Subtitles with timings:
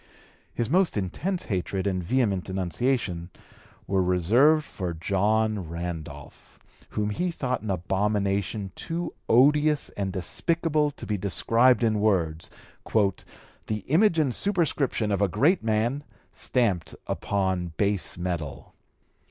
[0.51, 3.29] His most intense hatred and vehement denunciation
[3.85, 6.57] were reserved for John Randolph,
[6.97, 12.49] whom he thought an abomination too odious and despicable to be described in words,
[13.67, 16.97] "the image and superscription of a great man stamped (p.
[17.05, 18.73] 211) upon base metal."